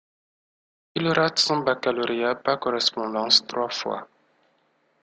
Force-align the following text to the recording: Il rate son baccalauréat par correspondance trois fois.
Il 0.95 1.11
rate 1.13 1.37
son 1.37 1.57
baccalauréat 1.61 2.33
par 2.33 2.59
correspondance 2.59 3.45
trois 3.45 3.69
fois. 3.69 4.07